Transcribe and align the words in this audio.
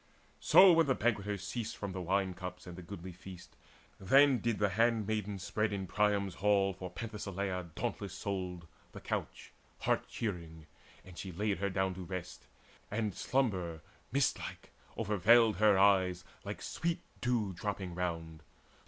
So 0.39 0.71
when 0.71 0.87
the 0.87 0.95
banqueters 0.95 1.43
Ceased 1.45 1.77
from 1.77 1.91
the 1.91 2.01
wine 2.01 2.33
cup 2.33 2.65
and 2.65 2.75
the 2.75 2.81
goodly 2.81 3.11
feast, 3.11 3.55
Then 3.99 4.39
did 4.39 4.57
the 4.57 4.69
handmaids 4.69 5.43
spread 5.43 5.71
in 5.71 5.85
Priam's 5.85 6.33
halls 6.33 6.77
For 6.79 6.89
Penthesileia 6.89 7.69
dauntless 7.75 8.15
souled 8.15 8.65
the 8.93 8.99
couch 8.99 9.51
Heart 9.81 10.07
cheering, 10.07 10.65
and 11.05 11.19
she 11.19 11.31
laid 11.31 11.59
her 11.59 11.69
down 11.69 11.93
to 11.93 12.03
rest; 12.03 12.47
And 12.89 13.13
slumber 13.13 13.83
mist 14.11 14.39
like 14.39 14.71
overveiled 14.97 15.57
her 15.57 15.77
eyes 15.77 16.23
[depths 16.23 16.45
Like 16.45 16.61
sweet 16.63 17.01
dew 17.21 17.53
dropping 17.53 17.93
round. 17.93 18.41